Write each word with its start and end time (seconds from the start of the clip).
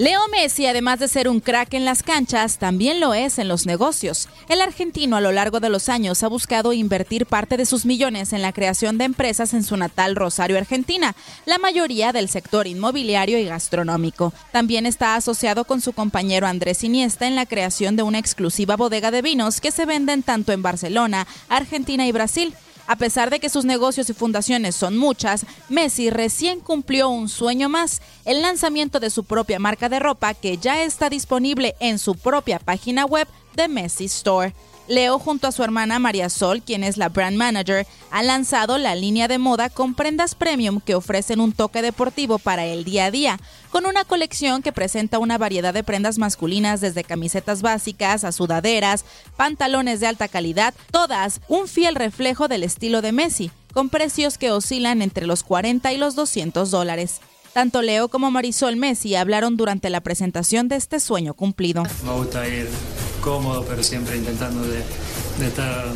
Leo 0.00 0.22
Messi, 0.28 0.64
además 0.64 0.98
de 0.98 1.08
ser 1.08 1.28
un 1.28 1.40
crack 1.40 1.74
en 1.74 1.84
las 1.84 2.02
canchas, 2.02 2.56
también 2.56 3.00
lo 3.00 3.12
es 3.12 3.38
en 3.38 3.48
los 3.48 3.66
negocios. 3.66 4.30
El 4.48 4.62
argentino 4.62 5.16
a 5.16 5.20
lo 5.20 5.30
largo 5.30 5.60
de 5.60 5.68
los 5.68 5.90
años 5.90 6.22
ha 6.22 6.28
buscado 6.28 6.72
invertir 6.72 7.26
parte 7.26 7.58
de 7.58 7.66
sus 7.66 7.84
millones 7.84 8.32
en 8.32 8.40
la 8.40 8.54
creación 8.54 8.96
de 8.96 9.04
empresas 9.04 9.52
en 9.52 9.62
su 9.62 9.76
natal 9.76 10.16
Rosario, 10.16 10.56
Argentina, 10.56 11.14
la 11.44 11.58
mayoría 11.58 12.14
del 12.14 12.30
sector 12.30 12.66
inmobiliario 12.66 13.38
y 13.38 13.44
gastronómico. 13.44 14.32
También 14.52 14.86
está 14.86 15.16
asociado 15.16 15.66
con 15.66 15.82
su 15.82 15.92
compañero 15.92 16.46
Andrés 16.46 16.82
Iniesta 16.82 17.26
en 17.26 17.34
la 17.34 17.44
creación 17.44 17.96
de 17.96 18.02
una 18.02 18.20
exclusiva 18.20 18.76
bodega 18.76 19.10
de 19.10 19.20
vinos 19.20 19.60
que 19.60 19.70
se 19.70 19.84
venden 19.84 20.22
tanto 20.22 20.52
en 20.52 20.62
Barcelona, 20.62 21.26
Argentina 21.50 22.06
y 22.06 22.12
Brasil. 22.12 22.54
A 22.90 22.96
pesar 22.96 23.30
de 23.30 23.38
que 23.38 23.48
sus 23.48 23.64
negocios 23.64 24.10
y 24.10 24.14
fundaciones 24.14 24.74
son 24.74 24.96
muchas, 24.96 25.46
Messi 25.68 26.10
recién 26.10 26.58
cumplió 26.58 27.08
un 27.08 27.28
sueño 27.28 27.68
más, 27.68 28.02
el 28.24 28.42
lanzamiento 28.42 28.98
de 28.98 29.10
su 29.10 29.22
propia 29.22 29.60
marca 29.60 29.88
de 29.88 30.00
ropa 30.00 30.34
que 30.34 30.58
ya 30.58 30.82
está 30.82 31.08
disponible 31.08 31.76
en 31.78 32.00
su 32.00 32.16
propia 32.16 32.58
página 32.58 33.04
web 33.04 33.28
de 33.54 33.68
Messi 33.68 34.06
Store. 34.06 34.54
Leo, 34.90 35.20
junto 35.20 35.46
a 35.46 35.52
su 35.52 35.62
hermana 35.62 36.00
María 36.00 36.28
Sol, 36.28 36.62
quien 36.62 36.82
es 36.82 36.96
la 36.96 37.08
brand 37.08 37.36
manager, 37.36 37.86
ha 38.10 38.24
lanzado 38.24 38.76
la 38.76 38.96
línea 38.96 39.28
de 39.28 39.38
moda 39.38 39.70
con 39.70 39.94
prendas 39.94 40.34
premium 40.34 40.80
que 40.80 40.96
ofrecen 40.96 41.40
un 41.40 41.52
toque 41.52 41.80
deportivo 41.80 42.40
para 42.40 42.66
el 42.66 42.82
día 42.82 43.04
a 43.04 43.10
día, 43.12 43.38
con 43.70 43.86
una 43.86 44.04
colección 44.04 44.62
que 44.62 44.72
presenta 44.72 45.20
una 45.20 45.38
variedad 45.38 45.72
de 45.72 45.84
prendas 45.84 46.18
masculinas 46.18 46.80
desde 46.80 47.04
camisetas 47.04 47.62
básicas 47.62 48.24
a 48.24 48.32
sudaderas, 48.32 49.04
pantalones 49.36 50.00
de 50.00 50.08
alta 50.08 50.26
calidad, 50.26 50.74
todas 50.90 51.40
un 51.46 51.68
fiel 51.68 51.94
reflejo 51.94 52.48
del 52.48 52.64
estilo 52.64 53.00
de 53.00 53.12
Messi, 53.12 53.52
con 53.72 53.90
precios 53.90 54.38
que 54.38 54.50
oscilan 54.50 55.02
entre 55.02 55.28
los 55.28 55.44
40 55.44 55.92
y 55.92 55.98
los 55.98 56.16
200 56.16 56.68
dólares. 56.68 57.20
Tanto 57.52 57.80
Leo 57.82 58.08
como 58.08 58.32
Marisol 58.32 58.74
Messi 58.74 59.14
hablaron 59.14 59.56
durante 59.56 59.88
la 59.88 60.00
presentación 60.00 60.66
de 60.66 60.74
este 60.74 60.98
sueño 60.98 61.34
cumplido. 61.34 61.84
Cómodo, 63.20 63.64
pero 63.68 63.82
siempre 63.82 64.16
intentando 64.16 64.62
de, 64.66 64.82
estar 65.46 65.86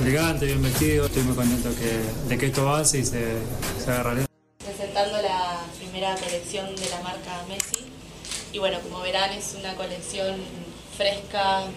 elegante, 0.00 0.46
bien 0.46 0.62
vestido. 0.62 1.06
Estoy 1.06 1.22
muy 1.22 1.36
contento 1.36 1.70
que, 1.76 2.28
de 2.28 2.38
que 2.38 2.46
esto 2.46 2.68
avance 2.68 2.98
y 2.98 3.04
se, 3.04 3.38
se 3.84 3.90
haga 3.90 4.02
realidad. 4.04 4.26
Presentando 4.64 5.20
la 5.22 5.60
primera 5.78 6.14
colección 6.16 6.74
de 6.74 6.88
la 6.90 7.00
marca 7.02 7.44
Messi. 7.48 7.86
Y 8.52 8.58
bueno, 8.58 8.78
como 8.80 9.00
verán, 9.00 9.32
es 9.32 9.56
una 9.58 9.74
colección 9.74 10.36
fresca, 10.96 11.62
eh, 11.64 11.68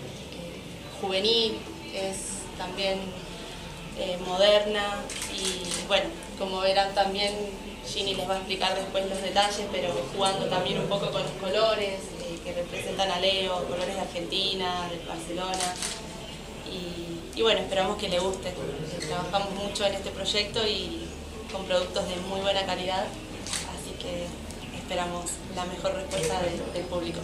juvenil, 1.02 1.58
es 1.94 2.18
también 2.58 3.00
eh, 3.98 4.18
moderna 4.26 5.02
y 5.34 5.88
bueno, 5.88 6.06
como 6.38 6.60
verán 6.60 6.94
también 6.94 7.34
Ginny 7.88 8.16
les 8.16 8.28
va 8.28 8.34
a 8.34 8.38
explicar 8.38 8.76
después 8.76 9.08
los 9.10 9.22
detalles, 9.22 9.68
pero 9.72 9.90
jugando 10.14 10.48
también 10.48 10.80
un 10.80 10.88
poco 10.88 11.12
con 11.12 11.22
los 11.22 11.32
colores, 11.40 12.00
que 12.46 12.54
representan 12.54 13.10
a 13.10 13.20
Leo, 13.20 13.66
colores 13.66 13.96
de 13.96 14.02
Argentina, 14.02 14.88
de 14.90 15.04
Barcelona. 15.08 15.74
Y, 17.36 17.42
bueno, 17.42 17.60
esperamos 17.62 17.98
que 17.98 18.08
le 18.08 18.20
guste. 18.20 18.54
Trabajamos 19.08 19.50
mucho 19.56 19.86
en 19.86 19.96
este 19.96 20.12
proyecto 20.12 20.66
y 20.66 21.08
con 21.52 21.66
productos 21.66 22.08
de 22.08 22.16
muy 22.28 22.42
buena 22.42 22.66
calidad, 22.66 23.06
así 23.74 23.92
que 24.02 24.26
esperamos 24.78 25.26
la 25.56 25.66
mejor 25.66 25.96
respuesta 25.96 26.40
del 26.74 26.84
público. 26.86 27.20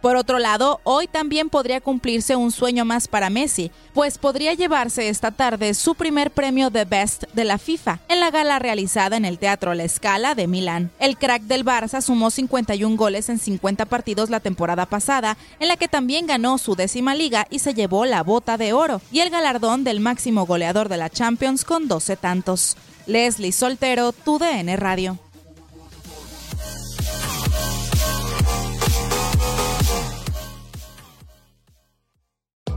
Por 0.00 0.16
otro 0.16 0.38
lado, 0.38 0.80
hoy 0.84 1.06
también 1.06 1.50
podría 1.50 1.80
cumplirse 1.80 2.34
un 2.34 2.52
sueño 2.52 2.86
más 2.86 3.06
para 3.06 3.28
Messi, 3.28 3.70
pues 3.92 4.16
podría 4.16 4.54
llevarse 4.54 5.10
esta 5.10 5.30
tarde 5.30 5.74
su 5.74 5.94
primer 5.94 6.30
premio 6.30 6.70
de 6.70 6.86
Best 6.86 7.24
de 7.34 7.44
la 7.44 7.58
FIFA 7.58 8.00
en 8.08 8.20
la 8.20 8.30
gala 8.30 8.58
realizada 8.58 9.18
en 9.18 9.26
el 9.26 9.38
Teatro 9.38 9.74
La 9.74 9.86
Scala 9.86 10.34
de 10.34 10.46
Milán. 10.46 10.90
El 10.98 11.18
crack 11.18 11.42
del 11.42 11.66
Barça 11.66 12.00
sumó 12.00 12.30
51 12.30 12.96
goles 12.96 13.28
en 13.28 13.38
50 13.38 13.84
partidos 13.86 14.30
la 14.30 14.40
temporada 14.40 14.86
pasada, 14.86 15.36
en 15.58 15.68
la 15.68 15.76
que 15.76 15.88
también 15.88 16.26
ganó 16.26 16.56
su 16.56 16.76
décima 16.76 17.14
liga 17.14 17.46
y 17.50 17.58
se 17.58 17.74
llevó 17.74 18.06
la 18.06 18.22
bota 18.22 18.56
de 18.56 18.72
oro 18.72 19.02
y 19.12 19.20
el 19.20 19.28
galardón 19.28 19.84
del 19.84 20.00
máximo 20.00 20.46
goleador 20.46 20.88
de 20.88 20.96
la 20.96 21.10
Champions 21.10 21.64
con 21.64 21.88
12 21.88 22.16
tantos. 22.16 22.76
Leslie 23.06 23.52
Soltero, 23.52 24.12
TUDN 24.12 24.76
Radio. 24.78 25.18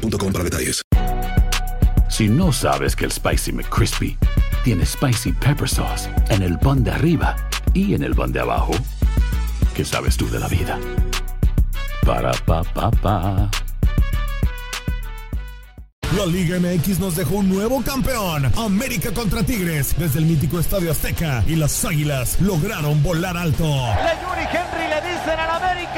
boostmobile.com 0.00 0.32
para 0.32 0.44
detalles. 0.44 0.82
Si 2.08 2.28
no 2.28 2.52
sabes 2.52 2.96
que 2.96 3.04
el 3.04 3.12
Spicy 3.12 3.52
McCrispy 3.52 4.16
tiene 4.64 4.84
Spicy 4.84 5.32
Pepper 5.32 5.68
Sauce 5.68 6.08
en 6.30 6.42
el 6.42 6.58
pan 6.58 6.82
de 6.82 6.90
arriba 6.90 7.36
y 7.74 7.94
en 7.94 8.02
el 8.02 8.14
pan 8.14 8.32
de 8.32 8.40
abajo, 8.40 8.72
¿qué 9.74 9.84
sabes 9.84 10.16
tú 10.16 10.28
de 10.30 10.38
la 10.38 10.48
vida? 10.48 10.78
Para, 12.04 12.32
pa, 12.32 12.62
pa, 12.64 12.90
pa. 12.90 13.50
La 16.16 16.24
Liga 16.24 16.58
MX 16.58 16.98
nos 17.00 17.16
dejó 17.16 17.36
un 17.36 17.50
nuevo 17.50 17.82
campeón. 17.82 18.50
América 18.56 19.12
contra 19.12 19.42
Tigres 19.42 19.94
desde 19.98 20.20
el 20.20 20.24
mítico 20.24 20.58
Estadio 20.58 20.90
Azteca 20.90 21.44
y 21.46 21.54
las 21.54 21.84
Águilas 21.84 22.40
lograron 22.40 23.02
volar 23.02 23.36
alto. 23.36 23.64
Le 23.64 24.16
Yuri 24.22 24.46
Henry 24.50 24.88
le 24.88 25.00
dicen 25.06 25.38
al 25.38 25.50
América 25.62 25.97